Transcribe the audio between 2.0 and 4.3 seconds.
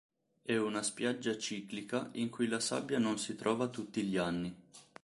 in cui la sabbia non si trova tutti gli